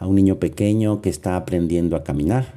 a 0.00 0.06
un 0.06 0.16
niño 0.16 0.40
pequeño 0.40 1.02
que 1.02 1.10
está 1.10 1.36
aprendiendo 1.36 1.94
a 1.94 2.02
caminar. 2.02 2.54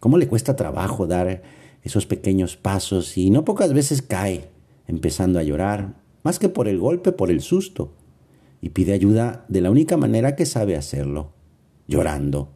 ¿Cómo 0.00 0.18
le 0.18 0.28
cuesta 0.28 0.54
trabajo 0.54 1.06
dar 1.06 1.42
esos 1.82 2.06
pequeños 2.06 2.56
pasos 2.56 3.16
y 3.16 3.30
no 3.30 3.44
pocas 3.44 3.72
veces 3.72 4.02
cae, 4.02 4.50
empezando 4.86 5.38
a 5.38 5.42
llorar, 5.42 5.94
más 6.22 6.38
que 6.38 6.50
por 6.50 6.68
el 6.68 6.78
golpe, 6.78 7.10
por 7.10 7.30
el 7.30 7.40
susto, 7.40 7.94
y 8.60 8.68
pide 8.68 8.92
ayuda 8.92 9.46
de 9.48 9.62
la 9.62 9.70
única 9.70 9.96
manera 9.96 10.36
que 10.36 10.44
sabe 10.44 10.76
hacerlo, 10.76 11.32
llorando. 11.88 12.50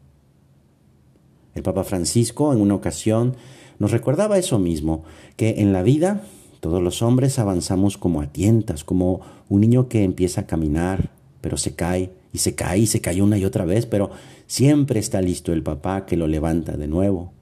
El 1.54 1.62
Papa 1.62 1.84
Francisco 1.84 2.52
en 2.52 2.60
una 2.60 2.74
ocasión 2.74 3.34
nos 3.78 3.92
recordaba 3.92 4.38
eso 4.38 4.58
mismo, 4.58 5.04
que 5.36 5.60
en 5.60 5.72
la 5.72 5.82
vida 5.82 6.22
todos 6.60 6.82
los 6.82 7.00
hombres 7.00 7.38
avanzamos 7.38 7.96
como 7.96 8.20
a 8.20 8.26
tientas, 8.26 8.84
como 8.84 9.20
un 9.48 9.62
niño 9.62 9.88
que 9.88 10.04
empieza 10.04 10.42
a 10.42 10.46
caminar, 10.46 11.10
pero 11.40 11.56
se 11.56 11.74
cae 11.74 12.12
y 12.32 12.38
se 12.38 12.54
cae 12.54 12.80
y 12.80 12.86
se 12.86 13.00
cae 13.00 13.22
una 13.22 13.38
y 13.38 13.44
otra 13.44 13.64
vez, 13.64 13.86
pero 13.86 14.10
siempre 14.46 15.00
está 15.00 15.20
listo 15.20 15.52
el 15.52 15.62
papá 15.62 16.06
que 16.06 16.16
lo 16.16 16.26
levanta 16.26 16.76
de 16.76 16.88
nuevo. 16.88 17.32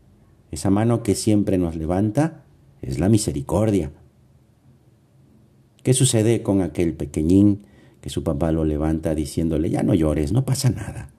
Esa 0.50 0.70
mano 0.70 1.02
que 1.02 1.14
siempre 1.14 1.58
nos 1.58 1.77
levanta 1.77 2.44
es 2.83 2.98
la 2.98 3.08
misericordia. 3.08 3.91
¿Qué 5.83 5.92
sucede 5.94 6.42
con 6.42 6.62
aquel 6.62 6.94
pequeñín 6.94 7.66
que 8.00 8.10
su 8.10 8.22
papá 8.22 8.52
lo 8.52 8.64
levanta 8.64 9.14
diciéndole, 9.14 9.70
ya 9.70 9.83
no 9.83 9.94
llores, 9.94 10.33
no 10.33 10.44
pasa 10.44 10.70
nada? 10.70 11.10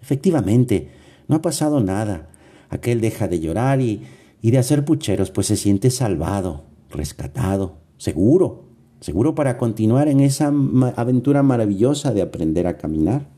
Efectivamente, 0.00 0.90
no 1.28 1.36
ha 1.36 1.42
pasado 1.42 1.80
nada. 1.80 2.30
Aquel 2.68 3.00
deja 3.00 3.28
de 3.28 3.40
llorar 3.40 3.80
y, 3.80 4.02
y 4.40 4.50
de 4.52 4.58
hacer 4.58 4.84
pucheros, 4.84 5.30
pues 5.30 5.48
se 5.48 5.56
siente 5.56 5.90
salvado, 5.90 6.64
rescatado, 6.88 7.78
seguro, 7.96 8.69
seguro 9.00 9.34
para 9.34 9.58
continuar 9.58 10.08
en 10.08 10.20
esa 10.20 10.52
aventura 10.96 11.42
maravillosa 11.42 12.12
de 12.12 12.22
aprender 12.22 12.66
a 12.66 12.76
caminar. 12.76 13.28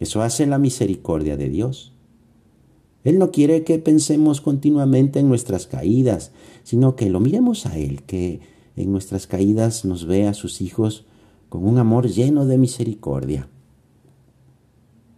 Eso 0.00 0.22
hace 0.22 0.46
la 0.46 0.58
misericordia 0.58 1.36
de 1.36 1.48
Dios. 1.48 1.92
Él 3.04 3.18
no 3.18 3.30
quiere 3.30 3.64
que 3.64 3.78
pensemos 3.78 4.40
continuamente 4.40 5.20
en 5.20 5.28
nuestras 5.28 5.66
caídas, 5.66 6.32
sino 6.62 6.96
que 6.96 7.08
lo 7.10 7.20
miremos 7.20 7.66
a 7.66 7.78
Él, 7.78 8.02
que 8.02 8.40
en 8.76 8.92
nuestras 8.92 9.26
caídas 9.26 9.84
nos 9.84 10.06
ve 10.06 10.26
a 10.26 10.34
sus 10.34 10.60
hijos 10.60 11.06
con 11.48 11.66
un 11.66 11.78
amor 11.78 12.08
lleno 12.08 12.46
de 12.46 12.58
misericordia. 12.58 13.48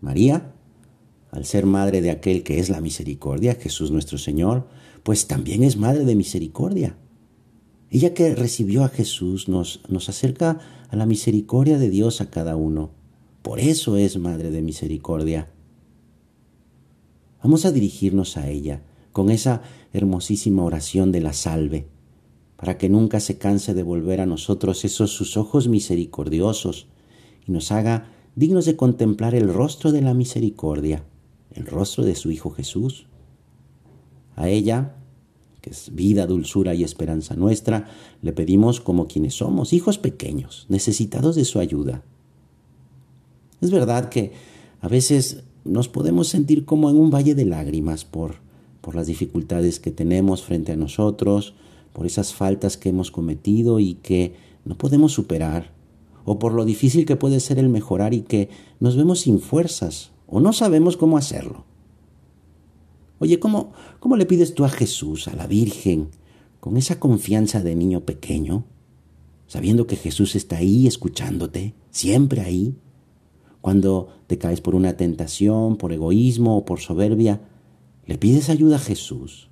María, 0.00 0.55
al 1.31 1.44
ser 1.44 1.66
madre 1.66 2.00
de 2.00 2.11
aquel 2.11 2.42
que 2.42 2.58
es 2.58 2.70
la 2.70 2.81
misericordia, 2.81 3.55
Jesús 3.55 3.91
nuestro 3.91 4.19
Señor, 4.19 4.66
pues 5.03 5.27
también 5.27 5.62
es 5.62 5.77
madre 5.77 6.05
de 6.05 6.14
misericordia. 6.14 6.97
Ella 7.91 8.14
que 8.14 8.34
recibió 8.34 8.84
a 8.84 8.88
Jesús 8.88 9.48
nos, 9.48 9.80
nos 9.88 10.08
acerca 10.08 10.60
a 10.88 10.96
la 10.96 11.06
misericordia 11.06 11.78
de 11.78 11.91
Dios 11.91 12.20
a 12.20 12.30
cada 12.30 12.56
uno. 12.56 12.91
Por 13.42 13.58
eso 13.58 13.97
es 13.97 14.19
madre 14.19 14.50
de 14.50 14.62
misericordia. 14.62 15.50
Vamos 17.42 17.64
a 17.64 17.72
dirigirnos 17.72 18.36
a 18.36 18.48
ella 18.48 18.82
con 19.12 19.30
esa 19.30 19.62
hermosísima 19.92 20.62
oración 20.62 21.10
de 21.10 21.20
la 21.20 21.32
salve, 21.32 21.88
para 22.56 22.78
que 22.78 22.88
nunca 22.88 23.19
se 23.19 23.38
canse 23.38 23.75
de 23.75 23.82
volver 23.82 24.20
a 24.20 24.26
nosotros 24.26 24.84
esos 24.84 25.10
sus 25.10 25.37
ojos 25.37 25.66
misericordiosos 25.66 26.87
y 27.47 27.53
nos 27.53 27.72
haga 27.72 28.12
dignos 28.37 28.66
de 28.66 28.76
contemplar 28.76 29.34
el 29.34 29.53
rostro 29.53 29.91
de 29.91 30.03
la 30.03 30.14
misericordia, 30.14 31.04
el 31.53 31.66
rostro 31.66 32.04
de 32.04 32.14
su 32.14 32.31
Hijo 32.31 32.50
Jesús. 32.50 33.06
A 34.37 34.48
ella, 34.48 34.94
que 35.60 35.71
es 35.71 35.94
vida, 35.94 36.26
dulzura 36.26 36.75
y 36.75 36.84
esperanza 36.84 37.34
nuestra, 37.37 37.88
le 38.22 38.32
pedimos 38.32 38.81
como 38.81 39.06
quienes 39.06 39.34
somos, 39.34 39.72
hijos 39.72 39.98
pequeños, 39.98 40.66
necesitados 40.69 41.37
de 41.37 41.44
su 41.44 41.59
ayuda. 41.59 42.03
Es 43.60 43.70
verdad 43.70 44.09
que 44.09 44.32
a 44.81 44.88
veces 44.88 45.43
nos 45.65 45.88
podemos 45.88 46.28
sentir 46.28 46.65
como 46.65 46.91
en 46.91 46.97
un 46.97 47.10
valle 47.10 47.34
de 47.34 47.44
lágrimas 47.44 48.04
por, 48.04 48.37
por 48.81 48.94
las 48.94 49.06
dificultades 49.06 49.81
que 49.81 49.91
tenemos 49.91 50.43
frente 50.43 50.72
a 50.72 50.76
nosotros, 50.76 51.54
por 51.93 52.06
esas 52.06 52.32
faltas 52.32 52.76
que 52.76 52.88
hemos 52.88 53.10
cometido 53.10 53.81
y 53.81 53.94
que 53.94 54.34
no 54.65 54.76
podemos 54.76 55.12
superar, 55.12 55.72
o 56.25 56.38
por 56.38 56.53
lo 56.53 56.65
difícil 56.65 57.06
que 57.06 57.16
puede 57.16 57.41
ser 57.41 57.59
el 57.59 57.69
mejorar 57.69 58.15
y 58.15 58.22
que 58.22 58.49
nos 58.78 58.97
vemos 58.97 59.20
sin 59.20 59.41
fuerzas 59.41 60.10
o 60.26 60.41
no 60.41 60.53
sabemos 60.53 60.97
cómo 60.97 61.19
hacerlo. 61.19 61.65
Oye, 63.20 63.38
¿cómo, 63.38 63.72
¿cómo 64.00 64.16
le 64.16 64.25
pides 64.25 64.54
tú 64.54 64.64
a 64.64 64.70
Jesús, 64.70 65.28
a 65.28 65.36
la 65.36 65.47
Virgen, 65.47 66.08
con 66.58 66.78
esa 66.78 66.98
confianza 66.98 67.62
de 67.62 67.75
niño 67.75 68.00
pequeño, 68.00 68.64
sabiendo 69.47 69.86
que 69.86 69.97
Jesús 69.97 70.34
está 70.36 70.56
ahí 70.56 70.86
escuchándote, 70.86 71.75
siempre 71.91 72.41
ahí? 72.41 72.76
Cuando 73.60 74.08
te 74.26 74.38
caes 74.38 74.62
por 74.62 74.75
una 74.75 74.97
tentación, 74.97 75.76
por 75.76 75.92
egoísmo 75.92 76.56
o 76.56 76.64
por 76.64 76.81
soberbia, 76.81 77.42
le 78.06 78.16
pides 78.16 78.48
ayuda 78.48 78.76
a 78.76 78.81
Jesús. 78.81 79.50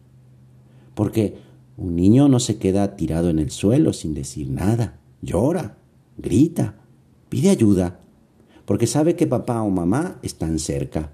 Porque 0.94 1.36
un 1.76 1.94
niño 1.94 2.26
no 2.28 2.40
se 2.40 2.56
queda 2.56 2.96
tirado 2.96 3.28
en 3.28 3.38
el 3.38 3.50
suelo 3.50 3.92
sin 3.92 4.14
decir 4.14 4.48
nada, 4.48 4.98
llora, 5.20 5.76
grita, 6.16 6.76
pide 7.28 7.50
ayuda, 7.50 8.00
porque 8.64 8.86
sabe 8.86 9.14
que 9.14 9.26
papá 9.26 9.60
o 9.60 9.68
mamá 9.68 10.20
están 10.22 10.58
cerca. 10.58 11.12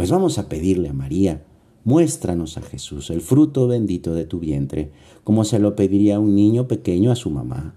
Pues 0.00 0.10
vamos 0.10 0.38
a 0.38 0.48
pedirle 0.48 0.88
a 0.88 0.94
María, 0.94 1.44
muéstranos 1.84 2.56
a 2.56 2.62
Jesús, 2.62 3.10
el 3.10 3.20
fruto 3.20 3.68
bendito 3.68 4.14
de 4.14 4.24
tu 4.24 4.38
vientre, 4.38 4.92
como 5.24 5.44
se 5.44 5.58
lo 5.58 5.76
pediría 5.76 6.18
un 6.18 6.34
niño 6.34 6.66
pequeño 6.66 7.12
a 7.12 7.16
su 7.16 7.28
mamá. 7.28 7.74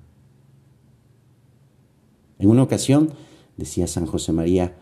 En 2.39 2.49
una 2.49 2.63
ocasión, 2.63 3.09
decía 3.57 3.87
San 3.87 4.05
José 4.05 4.31
María, 4.31 4.77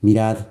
mirad, 0.00 0.48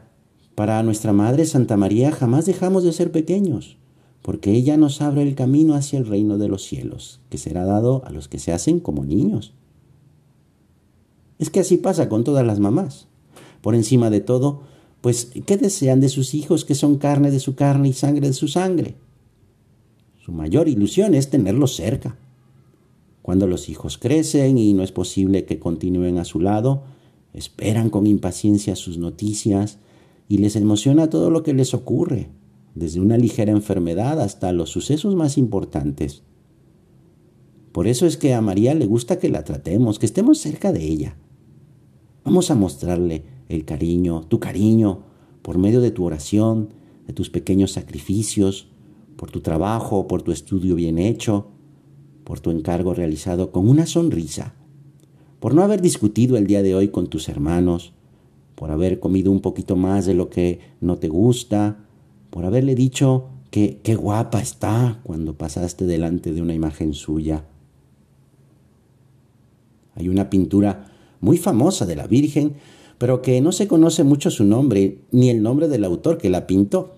para 0.56 0.82
nuestra 0.82 1.12
Madre 1.12 1.46
Santa 1.46 1.76
María 1.76 2.14
jamás 2.14 2.46
dejamos 2.46 2.86
de 2.86 2.94
ser 2.94 3.12
pequeños, 3.12 3.76
porque 4.22 4.54
ella 4.54 4.78
nos 4.78 5.02
abre 5.02 5.24
el 5.24 5.36
camino 5.36 5.74
hacia 5.74 6.00
el 6.00 6.08
reino 6.08 6.38
de 6.38 6.48
los 6.48 6.64
cielos, 6.64 7.20
que 7.30 7.38
será 7.38 7.66
dado 7.66 8.06
a 8.06 8.12
los 8.12 8.30
que 8.30 8.40
se 8.40 8.54
hacen 8.54 8.80
como 8.80 9.04
niños. 9.04 9.56
Es 11.38 11.50
que 11.50 11.60
así 11.60 11.76
pasa 11.76 12.08
con 12.08 12.24
todas 12.24 12.48
las 12.48 12.62
mamás. 12.62 13.10
Por 13.60 13.76
encima 13.76 14.10
de 14.10 14.22
todo, 14.22 14.62
pues, 15.02 15.32
¿qué 15.46 15.58
desean 15.58 16.00
de 16.00 16.10
sus 16.10 16.34
hijos 16.34 16.66
que 16.66 16.76
son 16.76 16.98
carne 16.98 17.32
de 17.32 17.40
su 17.40 17.56
carne 17.56 17.90
y 17.90 17.94
sangre 17.94 18.28
de 18.28 18.34
su 18.34 18.48
sangre? 18.48 18.96
Su 20.18 20.32
mayor 20.32 20.68
ilusión 20.68 21.16
es 21.16 21.30
tenerlos 21.30 21.76
cerca. 21.76 22.18
Cuando 23.22 23.48
los 23.48 23.70
hijos 23.70 23.98
crecen 23.98 24.58
y 24.58 24.74
no 24.74 24.84
es 24.84 24.92
posible 24.92 25.46
que 25.46 25.60
continúen 25.60 26.18
a 26.18 26.26
su 26.26 26.40
lado, 26.40 26.84
esperan 27.34 27.90
con 27.90 28.08
impaciencia 28.08 28.76
sus 28.76 28.98
noticias 28.98 29.80
y 30.28 30.40
les 30.40 30.56
emociona 30.56 31.10
todo 31.10 31.30
lo 31.30 31.44
que 31.44 31.54
les 31.54 31.74
ocurre, 31.74 32.30
desde 32.76 33.00
una 33.00 33.18
ligera 33.18 33.52
enfermedad 33.52 34.20
hasta 34.22 34.52
los 34.52 34.70
sucesos 34.70 35.16
más 35.16 35.38
importantes. 35.38 36.24
Por 37.72 37.88
eso 37.88 38.06
es 38.06 38.18
que 38.18 38.34
a 38.34 38.42
María 38.42 38.74
le 38.74 38.86
gusta 38.86 39.20
que 39.20 39.30
la 39.30 39.44
tratemos, 39.44 40.00
que 40.00 40.06
estemos 40.06 40.40
cerca 40.40 40.72
de 40.72 40.84
ella. 40.84 41.16
Vamos 42.24 42.50
a 42.50 42.56
mostrarle 42.56 43.24
el 43.50 43.66
cariño, 43.66 44.22
tu 44.28 44.40
cariño, 44.40 45.04
por 45.42 45.58
medio 45.58 45.82
de 45.82 45.92
tu 45.92 46.04
oración, 46.04 46.74
de 47.08 47.14
tus 47.14 47.30
pequeños 47.30 47.72
sacrificios, 47.72 48.68
por 49.16 49.32
tu 49.32 49.42
trabajo, 49.42 50.08
por 50.08 50.22
tu 50.22 50.32
estudio 50.32 50.76
bien 50.76 51.00
hecho, 51.00 51.48
por 52.24 52.40
tu 52.40 52.52
encargo 52.52 52.94
realizado 52.94 53.52
con 53.52 53.70
una 53.70 53.86
sonrisa, 53.86 54.54
por 55.40 55.54
no 55.54 55.64
haber 55.64 55.82
discutido 55.82 56.38
el 56.38 56.48
día 56.48 56.62
de 56.62 56.76
hoy 56.76 56.90
con 56.90 57.08
tus 57.08 57.30
hermanos, 57.30 57.94
por 58.56 58.72
haber 58.72 59.00
comido 59.00 59.32
un 59.32 59.40
poquito 59.40 59.76
más 59.76 60.06
de 60.06 60.14
lo 60.14 60.30
que 60.30 60.60
no 60.82 60.98
te 60.98 61.08
gusta, 61.08 61.86
por 62.30 62.46
haberle 62.46 62.76
dicho 62.76 63.30
que 63.52 63.80
qué 63.84 63.96
guapa 63.96 64.42
está 64.42 65.00
cuando 65.04 65.38
pasaste 65.38 65.86
delante 65.86 66.34
de 66.34 66.42
una 66.42 66.54
imagen 66.54 66.94
suya. 66.94 67.46
Hay 69.96 70.10
una 70.10 70.30
pintura 70.30 70.92
muy 71.22 71.38
famosa 71.38 71.86
de 71.86 71.96
la 71.96 72.08
Virgen, 72.08 72.56
pero 72.98 73.22
que 73.22 73.40
no 73.42 73.52
se 73.52 73.68
conoce 73.68 74.04
mucho 74.04 74.32
su 74.32 74.44
nombre 74.44 75.00
ni 75.12 75.30
el 75.30 75.44
nombre 75.44 75.68
del 75.68 75.84
autor 75.84 76.18
que 76.18 76.30
la 76.30 76.48
pintó. 76.48 76.96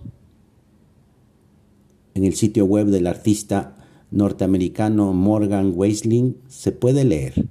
En 2.13 2.23
el 2.23 2.35
sitio 2.35 2.65
web 2.65 2.87
del 2.87 3.07
artista 3.07 3.75
norteamericano 4.11 5.13
Morgan 5.13 5.73
Weisling 5.75 6.37
se 6.47 6.71
puede 6.71 7.03
leer. 7.03 7.47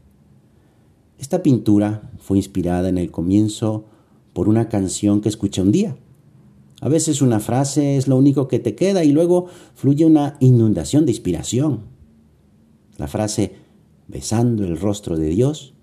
Esta 1.18 1.42
pintura 1.42 2.10
fue 2.18 2.36
inspirada 2.36 2.88
en 2.88 2.98
el 2.98 3.10
comienzo 3.10 3.84
por 4.32 4.48
una 4.48 4.68
canción 4.68 5.20
que 5.20 5.28
escuché 5.28 5.62
un 5.62 5.72
día. 5.72 5.96
A 6.80 6.88
veces 6.88 7.22
una 7.22 7.40
frase 7.40 7.96
es 7.96 8.06
lo 8.06 8.16
único 8.16 8.46
que 8.46 8.60
te 8.60 8.74
queda 8.74 9.04
y 9.04 9.12
luego 9.12 9.46
fluye 9.74 10.04
una 10.04 10.36
inundación 10.40 11.06
de 11.06 11.12
inspiración. 11.12 11.80
La 12.98 13.08
frase 13.08 13.56
besando 14.06 14.64
el 14.64 14.78
rostro 14.78 15.16
de 15.16 15.28
Dios 15.28 15.74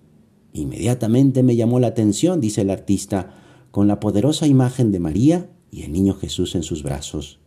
inmediatamente 0.61 1.43
me 1.43 1.55
llamó 1.55 1.79
la 1.79 1.87
atención, 1.87 2.41
dice 2.41 2.61
el 2.61 2.69
artista, 2.69 3.35
con 3.71 3.87
la 3.87 3.99
poderosa 3.99 4.47
imagen 4.47 4.91
de 4.91 4.99
María 4.99 5.49
y 5.69 5.83
el 5.83 5.91
niño 5.91 6.15
Jesús 6.15 6.55
en 6.55 6.63
sus 6.63 6.83
brazos. 6.83 7.39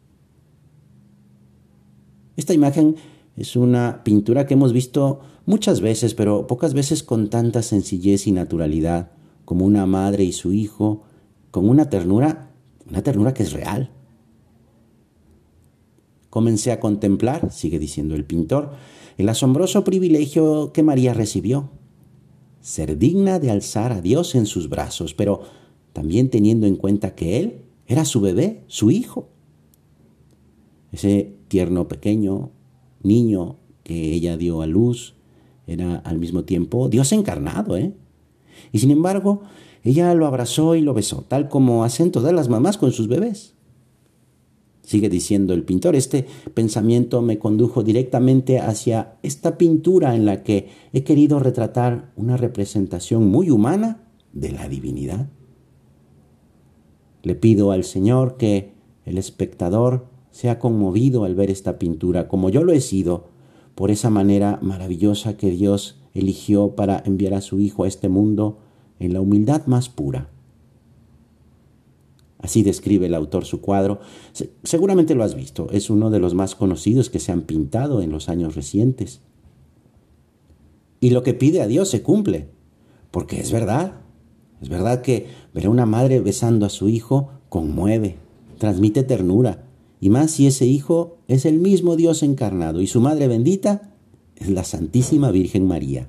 Esta 2.36 2.54
imagen 2.54 2.96
es 3.36 3.56
una 3.56 4.04
pintura 4.04 4.46
que 4.46 4.54
hemos 4.54 4.72
visto 4.72 5.20
muchas 5.46 5.80
veces, 5.80 6.14
pero 6.14 6.46
pocas 6.46 6.74
veces 6.74 7.02
con 7.02 7.30
tanta 7.30 7.62
sencillez 7.62 8.26
y 8.26 8.32
naturalidad, 8.32 9.12
como 9.44 9.64
una 9.64 9.86
madre 9.86 10.24
y 10.24 10.32
su 10.32 10.52
hijo, 10.52 11.04
con 11.50 11.68
una 11.68 11.88
ternura, 11.88 12.52
una 12.88 13.02
ternura 13.02 13.32
que 13.32 13.42
es 13.42 13.52
real. 13.52 13.90
Comencé 16.30 16.70
a 16.72 16.80
contemplar, 16.80 17.50
sigue 17.50 17.78
diciendo 17.78 18.14
el 18.14 18.24
pintor, 18.24 18.72
el 19.16 19.28
asombroso 19.28 19.82
privilegio 19.82 20.72
que 20.72 20.82
María 20.82 21.14
recibió, 21.14 21.70
ser 22.60 22.98
digna 22.98 23.38
de 23.38 23.50
alzar 23.50 23.92
a 23.92 24.00
Dios 24.00 24.34
en 24.34 24.46
sus 24.46 24.68
brazos, 24.68 25.14
pero 25.14 25.42
también 25.92 26.30
teniendo 26.30 26.66
en 26.66 26.76
cuenta 26.76 27.14
que 27.14 27.38
Él 27.40 27.62
era 27.86 28.04
su 28.04 28.20
bebé, 28.20 28.64
su 28.66 28.90
hijo. 28.90 29.28
Ese 30.92 31.34
tierno 31.48 31.88
pequeño 31.88 32.50
niño 33.02 33.56
que 33.82 34.12
ella 34.12 34.36
dio 34.36 34.62
a 34.62 34.66
luz 34.66 35.14
era 35.66 35.96
al 35.96 36.18
mismo 36.18 36.44
tiempo 36.44 36.88
Dios 36.88 37.12
encarnado, 37.12 37.76
¿eh? 37.76 37.94
Y 38.72 38.80
sin 38.80 38.90
embargo, 38.90 39.42
ella 39.84 40.12
lo 40.14 40.26
abrazó 40.26 40.74
y 40.74 40.80
lo 40.80 40.94
besó, 40.94 41.24
tal 41.28 41.48
como 41.48 41.84
hacen 41.84 42.10
todas 42.10 42.32
las 42.32 42.48
mamás 42.48 42.76
con 42.76 42.92
sus 42.92 43.08
bebés. 43.08 43.54
Sigue 44.88 45.10
diciendo 45.10 45.52
el 45.52 45.64
pintor, 45.64 45.96
este 45.96 46.24
pensamiento 46.54 47.20
me 47.20 47.38
condujo 47.38 47.82
directamente 47.82 48.58
hacia 48.58 49.18
esta 49.22 49.58
pintura 49.58 50.16
en 50.16 50.24
la 50.24 50.42
que 50.42 50.70
he 50.94 51.04
querido 51.04 51.40
retratar 51.40 52.10
una 52.16 52.38
representación 52.38 53.26
muy 53.28 53.50
humana 53.50 54.08
de 54.32 54.50
la 54.50 54.66
divinidad. 54.66 55.28
Le 57.22 57.34
pido 57.34 57.70
al 57.70 57.84
Señor 57.84 58.38
que 58.38 58.72
el 59.04 59.18
espectador 59.18 60.06
sea 60.30 60.58
conmovido 60.58 61.24
al 61.24 61.34
ver 61.34 61.50
esta 61.50 61.78
pintura, 61.78 62.26
como 62.26 62.48
yo 62.48 62.64
lo 62.64 62.72
he 62.72 62.80
sido, 62.80 63.28
por 63.74 63.90
esa 63.90 64.08
manera 64.08 64.58
maravillosa 64.62 65.36
que 65.36 65.50
Dios 65.50 66.00
eligió 66.14 66.76
para 66.76 67.02
enviar 67.04 67.34
a 67.34 67.42
su 67.42 67.60
Hijo 67.60 67.84
a 67.84 67.88
este 67.88 68.08
mundo 68.08 68.60
en 69.00 69.12
la 69.12 69.20
humildad 69.20 69.66
más 69.66 69.90
pura. 69.90 70.30
Así 72.40 72.62
describe 72.62 73.06
el 73.06 73.14
autor 73.14 73.44
su 73.44 73.60
cuadro. 73.60 74.00
Seguramente 74.62 75.14
lo 75.14 75.24
has 75.24 75.34
visto, 75.34 75.68
es 75.72 75.90
uno 75.90 76.10
de 76.10 76.20
los 76.20 76.34
más 76.34 76.54
conocidos 76.54 77.10
que 77.10 77.18
se 77.18 77.32
han 77.32 77.42
pintado 77.42 78.00
en 78.00 78.10
los 78.10 78.28
años 78.28 78.54
recientes. 78.54 79.20
Y 81.00 81.10
lo 81.10 81.22
que 81.22 81.34
pide 81.34 81.62
a 81.62 81.66
Dios 81.66 81.88
se 81.88 82.02
cumple, 82.02 82.48
porque 83.10 83.40
es 83.40 83.52
verdad. 83.52 83.94
Es 84.60 84.68
verdad 84.68 85.02
que 85.02 85.26
ver 85.54 85.66
a 85.66 85.70
una 85.70 85.86
madre 85.86 86.20
besando 86.20 86.66
a 86.66 86.70
su 86.70 86.88
hijo 86.88 87.30
conmueve, 87.48 88.16
transmite 88.58 89.04
ternura, 89.04 89.64
y 90.00 90.10
más 90.10 90.32
si 90.32 90.46
ese 90.46 90.66
hijo 90.66 91.18
es 91.28 91.44
el 91.44 91.58
mismo 91.58 91.96
Dios 91.96 92.22
encarnado 92.22 92.80
y 92.80 92.86
su 92.86 93.00
madre 93.00 93.28
bendita 93.28 93.94
es 94.36 94.48
la 94.48 94.64
Santísima 94.64 95.30
Virgen 95.30 95.66
María. 95.66 96.08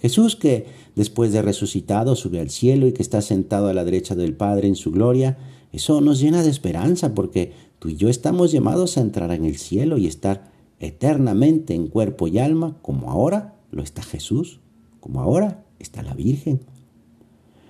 Jesús 0.00 0.36
que 0.36 0.66
después 0.94 1.32
de 1.32 1.42
resucitado 1.42 2.16
sube 2.16 2.40
al 2.40 2.50
cielo 2.50 2.86
y 2.86 2.92
que 2.92 3.02
está 3.02 3.22
sentado 3.22 3.68
a 3.68 3.74
la 3.74 3.84
derecha 3.84 4.14
del 4.14 4.34
Padre 4.34 4.68
en 4.68 4.76
su 4.76 4.90
gloria, 4.92 5.38
eso 5.72 6.00
nos 6.00 6.20
llena 6.20 6.42
de 6.42 6.50
esperanza 6.50 7.14
porque 7.14 7.52
tú 7.78 7.88
y 7.88 7.96
yo 7.96 8.08
estamos 8.08 8.52
llamados 8.52 8.96
a 8.96 9.00
entrar 9.00 9.30
en 9.32 9.44
el 9.44 9.56
cielo 9.56 9.98
y 9.98 10.06
estar 10.06 10.50
eternamente 10.80 11.74
en 11.74 11.88
cuerpo 11.88 12.28
y 12.28 12.38
alma 12.38 12.76
como 12.82 13.10
ahora 13.10 13.56
lo 13.70 13.82
está 13.82 14.02
Jesús, 14.02 14.60
como 15.00 15.20
ahora 15.20 15.64
está 15.78 16.02
la 16.02 16.14
Virgen. 16.14 16.60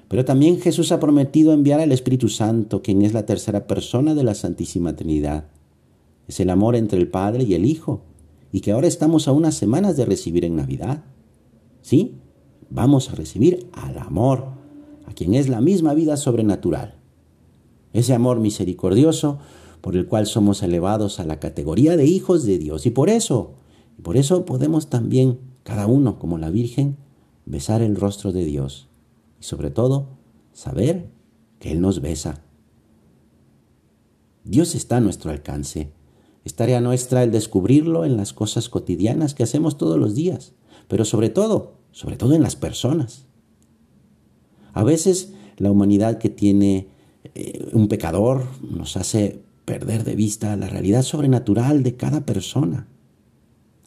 Pero 0.08 0.24
también 0.24 0.60
Jesús 0.60 0.92
ha 0.92 1.00
prometido 1.00 1.52
enviar 1.52 1.80
al 1.80 1.92
Espíritu 1.92 2.28
Santo, 2.28 2.82
quien 2.82 3.02
es 3.02 3.12
la 3.12 3.26
tercera 3.26 3.66
persona 3.66 4.14
de 4.14 4.22
la 4.22 4.34
Santísima 4.34 4.94
Trinidad. 4.94 5.48
Es 6.28 6.38
el 6.38 6.50
amor 6.50 6.76
entre 6.76 6.98
el 6.98 7.08
Padre 7.08 7.44
y 7.44 7.54
el 7.54 7.64
Hijo, 7.64 8.02
y 8.52 8.60
que 8.60 8.72
ahora 8.72 8.86
estamos 8.86 9.26
a 9.26 9.32
unas 9.32 9.56
semanas 9.56 9.96
de 9.96 10.04
recibir 10.04 10.44
en 10.44 10.56
Navidad. 10.56 11.04
¿Sí? 11.86 12.18
Vamos 12.68 13.10
a 13.10 13.14
recibir 13.14 13.70
al 13.70 13.96
amor, 13.98 14.48
a 15.06 15.12
quien 15.12 15.34
es 15.34 15.48
la 15.48 15.60
misma 15.60 15.94
vida 15.94 16.16
sobrenatural. 16.16 16.96
Ese 17.92 18.12
amor 18.12 18.40
misericordioso 18.40 19.38
por 19.82 19.94
el 19.96 20.08
cual 20.08 20.26
somos 20.26 20.64
elevados 20.64 21.20
a 21.20 21.24
la 21.24 21.38
categoría 21.38 21.96
de 21.96 22.04
hijos 22.04 22.44
de 22.44 22.58
Dios. 22.58 22.86
Y 22.86 22.90
por 22.90 23.08
eso, 23.08 23.54
por 24.02 24.16
eso 24.16 24.44
podemos 24.44 24.90
también, 24.90 25.38
cada 25.62 25.86
uno 25.86 26.18
como 26.18 26.38
la 26.38 26.50
Virgen, 26.50 26.96
besar 27.44 27.82
el 27.82 27.94
rostro 27.94 28.32
de 28.32 28.44
Dios. 28.44 28.88
Y 29.40 29.44
sobre 29.44 29.70
todo, 29.70 30.08
saber 30.52 31.08
que 31.60 31.70
Él 31.70 31.80
nos 31.80 32.00
besa. 32.00 32.42
Dios 34.42 34.74
está 34.74 34.96
a 34.96 35.00
nuestro 35.00 35.30
alcance. 35.30 35.92
Es 36.44 36.54
tarea 36.56 36.80
nuestra 36.80 37.22
el 37.22 37.30
descubrirlo 37.30 38.04
en 38.04 38.16
las 38.16 38.32
cosas 38.32 38.68
cotidianas 38.68 39.34
que 39.34 39.44
hacemos 39.44 39.78
todos 39.78 39.98
los 39.98 40.16
días, 40.16 40.52
pero 40.88 41.04
sobre 41.04 41.28
todo 41.28 41.75
sobre 41.96 42.18
todo 42.18 42.34
en 42.34 42.42
las 42.42 42.56
personas. 42.56 43.24
A 44.74 44.84
veces 44.84 45.32
la 45.56 45.70
humanidad 45.70 46.18
que 46.18 46.28
tiene 46.28 46.88
eh, 47.34 47.70
un 47.72 47.88
pecador 47.88 48.44
nos 48.60 48.98
hace 48.98 49.40
perder 49.64 50.04
de 50.04 50.14
vista 50.14 50.54
la 50.56 50.68
realidad 50.68 51.00
sobrenatural 51.00 51.82
de 51.82 51.96
cada 51.96 52.26
persona. 52.26 52.86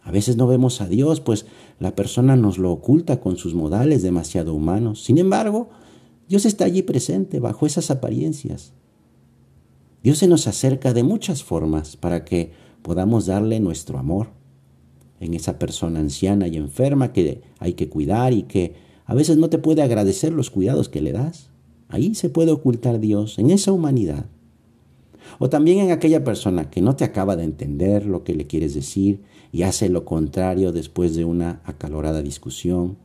A 0.02 0.10
veces 0.10 0.38
no 0.38 0.48
vemos 0.48 0.82
a 0.82 0.88
Dios, 0.88 1.22
pues 1.22 1.46
la 1.78 1.96
persona 1.96 2.36
nos 2.36 2.58
lo 2.58 2.72
oculta 2.72 3.20
con 3.20 3.38
sus 3.38 3.54
modales 3.54 4.02
demasiado 4.02 4.56
humanos. 4.56 5.04
Sin 5.04 5.20
embargo, 5.20 5.70
Dios 6.28 6.48
está 6.48 6.66
allí 6.66 6.82
presente 6.82 7.40
bajo 7.40 7.68
esas 7.68 7.92
apariencias. 7.92 8.74
Dios 10.02 10.18
se 10.18 10.28
nos 10.28 10.48
acerca 10.48 10.94
de 10.94 11.04
muchas 11.04 11.44
formas 11.44 11.96
para 11.96 12.26
que 12.26 12.54
podamos 12.82 13.28
darle 13.28 13.60
nuestro 13.60 14.00
amor 14.00 14.39
en 15.19 15.33
esa 15.33 15.60
persona 15.60 16.00
anciana 16.00 16.48
y 16.48 16.57
enferma 16.57 17.13
que 17.13 17.42
hay 17.60 17.74
que 17.74 17.89
cuidar 17.89 18.33
y 18.33 18.44
que 18.44 18.74
a 19.06 19.13
veces 19.13 19.38
no 19.38 19.50
te 19.50 19.57
puede 19.57 19.81
agradecer 19.81 20.31
los 20.31 20.50
cuidados 20.50 20.90
que 20.90 21.02
le 21.02 21.11
das. 21.11 21.49
Ahí 21.88 22.14
se 22.16 22.30
puede 22.30 22.52
ocultar 22.52 22.99
Dios, 22.99 23.40
en 23.40 23.49
esa 23.49 23.71
humanidad. 23.71 24.28
O 25.40 25.49
también 25.49 25.80
en 25.80 25.92
aquella 25.92 26.23
persona 26.23 26.69
que 26.69 26.81
no 26.81 26.95
te 26.95 27.04
acaba 27.04 27.35
de 27.35 27.44
entender 27.44 28.06
lo 28.06 28.23
que 28.23 28.35
le 28.35 28.47
quieres 28.47 28.73
decir 28.73 29.21
y 29.52 29.64
hace 29.64 29.90
lo 29.90 30.06
contrario 30.06 30.71
después 30.71 31.16
de 31.16 31.26
una 31.26 31.61
acalorada 31.66 32.21
discusión. 32.21 32.97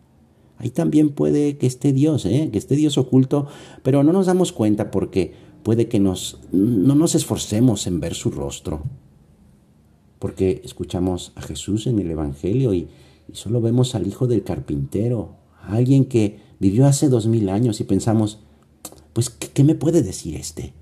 Ahí 0.58 0.70
también 0.70 1.10
puede 1.10 1.56
que 1.56 1.66
esté 1.66 1.92
Dios, 1.92 2.26
¿eh? 2.26 2.50
que 2.52 2.58
esté 2.58 2.76
Dios 2.76 2.98
oculto, 2.98 3.46
pero 3.82 4.02
no 4.04 4.12
nos 4.12 4.26
damos 4.26 4.52
cuenta 4.52 4.90
porque 4.90 5.32
puede 5.62 5.88
que 5.88 5.98
nos, 5.98 6.38
no 6.52 6.94
nos 6.94 7.14
esforcemos 7.14 7.86
en 7.86 8.00
ver 8.00 8.14
su 8.14 8.30
rostro 8.30 8.82
porque 10.24 10.62
escuchamos 10.64 11.32
a 11.34 11.42
Jesús 11.42 11.86
en 11.86 11.98
el 11.98 12.10
Evangelio 12.10 12.72
y, 12.72 12.88
solo 13.34 13.60
vemos 13.60 13.94
al 13.94 14.06
hijo 14.06 14.26
del 14.26 14.42
carpintero, 14.42 15.36
a 15.60 15.74
alguien 15.74 16.06
que 16.06 16.40
vivió 16.58 16.86
hace 16.86 17.10
dos 17.10 17.26
mil 17.26 17.50
años 17.50 17.78
y 17.82 17.84
pensamos, 17.84 18.38
pues, 19.12 19.28
¿qué, 19.28 19.62
me 19.64 19.74
puede 19.74 20.02
decir 20.02 20.36
este? 20.36 20.72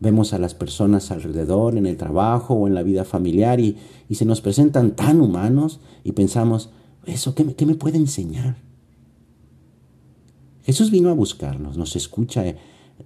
Vemos 0.00 0.32
a 0.32 0.40
las 0.40 0.52
personas 0.52 1.12
alrededor, 1.12 1.76
en 1.76 1.86
el 1.86 1.96
trabajo 1.96 2.54
o 2.54 2.66
en 2.66 2.74
la 2.74 2.82
vida 2.82 3.04
familiar 3.04 3.60
y, 3.60 3.76
se 4.10 4.24
nos 4.24 4.40
presentan 4.40 4.96
tan 4.96 5.20
humanos 5.20 5.78
y 6.02 6.10
pensamos, 6.10 6.70
¿eso 7.06 7.36
qué 7.36 7.44
me, 7.44 7.76
puede 7.76 7.98
enseñar? 7.98 8.56
Jesús 10.64 10.90
vino 10.90 11.08
a 11.08 11.14
buscarnos, 11.14 11.78
nos 11.78 11.94
escucha, 11.94 12.48
eh, 12.48 12.56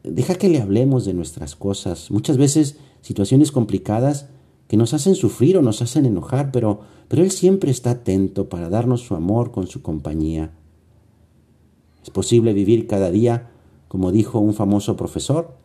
deja 0.04 0.36
que 0.36 0.48
le 0.48 0.62
hablemos 0.62 1.04
de 1.04 1.12
nuestras 1.12 1.54
cosas. 1.54 2.10
Muchas 2.10 2.38
veces 2.38 2.78
situaciones 3.02 3.52
complicadas 3.52 4.30
que 4.68 4.76
nos 4.76 4.92
hacen 4.94 5.14
sufrir 5.14 5.56
o 5.56 5.62
nos 5.62 5.82
hacen 5.82 6.04
enojar, 6.04 6.52
pero, 6.52 6.80
pero 7.08 7.22
Él 7.22 7.30
siempre 7.30 7.70
está 7.70 7.90
atento 7.90 8.50
para 8.50 8.68
darnos 8.68 9.00
su 9.00 9.14
amor 9.14 9.50
con 9.50 9.66
su 9.66 9.82
compañía. 9.82 10.52
Es 12.02 12.10
posible 12.10 12.52
vivir 12.52 12.86
cada 12.86 13.10
día, 13.10 13.50
como 13.88 14.12
dijo 14.12 14.38
un 14.38 14.52
famoso 14.52 14.94
profesor. 14.94 15.56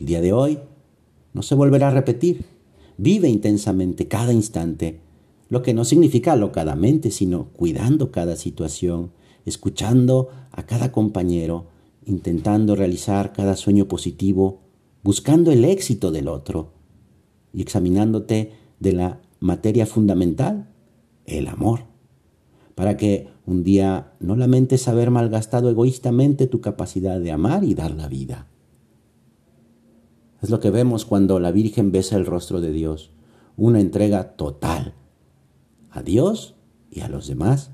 El 0.00 0.06
día 0.06 0.20
de 0.20 0.32
hoy 0.32 0.58
no 1.32 1.42
se 1.42 1.54
volverá 1.54 1.88
a 1.88 1.92
repetir. 1.92 2.44
Vive 2.98 3.28
intensamente 3.28 4.08
cada 4.08 4.32
instante, 4.32 5.00
lo 5.48 5.62
que 5.62 5.72
no 5.72 5.84
significa 5.84 6.32
alocadamente, 6.32 7.12
sino 7.12 7.46
cuidando 7.52 8.10
cada 8.10 8.34
situación, 8.34 9.12
escuchando 9.46 10.28
a 10.50 10.64
cada 10.66 10.90
compañero, 10.90 11.66
intentando 12.04 12.74
realizar 12.74 13.32
cada 13.32 13.54
sueño 13.54 13.86
positivo, 13.86 14.60
buscando 15.02 15.52
el 15.52 15.64
éxito 15.64 16.10
del 16.10 16.26
otro 16.28 16.79
y 17.52 17.62
examinándote 17.62 18.52
de 18.78 18.92
la 18.92 19.20
materia 19.40 19.86
fundamental, 19.86 20.68
el 21.26 21.48
amor. 21.48 21.88
para 22.74 22.96
que 22.96 23.28
un 23.44 23.62
día 23.62 24.14
no 24.20 24.36
lamentes 24.36 24.88
haber 24.88 25.10
malgastado 25.10 25.68
egoístamente 25.68 26.46
tu 26.46 26.62
capacidad 26.62 27.20
de 27.20 27.30
amar 27.30 27.62
y 27.62 27.74
dar 27.74 27.90
la 27.90 28.08
vida. 28.08 28.46
Es 30.40 30.48
lo 30.48 30.60
que 30.60 30.70
vemos 30.70 31.04
cuando 31.04 31.38
la 31.40 31.52
Virgen 31.52 31.92
besa 31.92 32.16
el 32.16 32.24
rostro 32.24 32.62
de 32.62 32.72
Dios, 32.72 33.10
una 33.58 33.80
entrega 33.80 34.36
total 34.36 34.94
a 35.90 36.02
Dios 36.02 36.54
y 36.90 37.00
a 37.00 37.08
los 37.08 37.26
demás. 37.26 37.70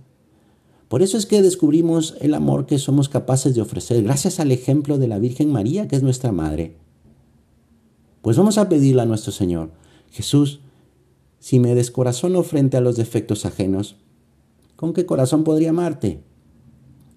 Por 0.88 1.02
eso 1.02 1.18
es 1.18 1.26
que 1.26 1.42
descubrimos 1.42 2.16
el 2.21 2.35
amor 2.35 2.66
que 2.66 2.78
somos 2.78 3.09
capaces 3.09 3.54
de 3.54 3.61
ofrecer 3.61 4.02
gracias 4.02 4.40
al 4.40 4.50
ejemplo 4.50 4.99
de 4.99 5.09
la 5.09 5.21
Virgen 5.21 5.52
María, 5.52 5.87
que 5.87 5.95
es 5.95 6.02
nuestra 6.02 6.33
Madre. 6.33 6.78
Pues 8.26 8.37
vamos 8.37 8.59
a 8.59 8.68
pedirle 8.68 9.02
a 9.02 9.06
nuestro 9.06 9.30
Señor, 9.30 9.71
Jesús, 10.11 10.59
si 11.38 11.61
me 11.61 11.76
descorazono 11.76 12.42
frente 12.42 12.76
a 12.76 12.80
los 12.80 12.97
defectos 12.97 13.47
ajenos, 13.47 13.99
¿con 14.75 14.95
qué 14.95 15.06
corazón 15.06 15.45
podría 15.45 15.71
amarte? 15.71 16.25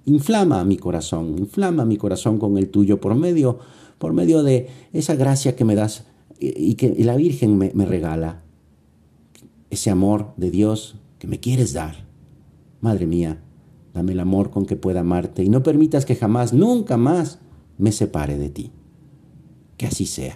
Inflama 0.06 0.64
mi 0.66 0.78
corazón, 0.78 1.36
inflama 1.40 1.84
mi 1.84 1.98
corazón 1.98 2.38
con 2.38 2.60
el 2.60 2.70
tuyo 2.70 3.02
por 3.02 3.16
medio, 3.16 3.58
por 3.98 4.14
medio 4.14 4.44
de 4.44 4.70
esa 4.94 5.16
gracia 5.16 5.56
que 5.56 5.66
me 5.66 5.74
das 5.74 6.06
y 6.40 6.76
que 6.76 6.94
la 7.04 7.16
Virgen 7.16 7.58
me, 7.58 7.72
me 7.74 7.88
regala. 7.88 8.44
Ese 9.72 9.90
amor 9.90 10.36
de 10.38 10.52
Dios 10.52 10.98
que 11.18 11.26
me 11.26 11.40
quieres 11.40 11.74
dar. 11.74 12.06
Madre 12.82 13.08
mía, 13.08 13.42
dame 13.96 14.12
el 14.12 14.20
amor 14.20 14.52
con 14.52 14.68
que 14.68 14.76
pueda 14.76 15.00
amarte 15.00 15.44
y 15.44 15.50
no 15.50 15.64
permitas 15.64 16.06
que 16.06 16.16
jamás, 16.16 16.54
nunca 16.54 16.98
más 16.98 17.40
me 17.80 17.92
separe 17.92 18.38
de 18.38 18.52
ti. 18.52 18.72
Que 19.76 19.88
así 19.88 20.06
sea. 20.06 20.36